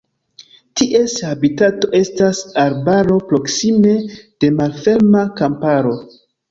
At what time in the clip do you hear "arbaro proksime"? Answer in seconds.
2.65-3.95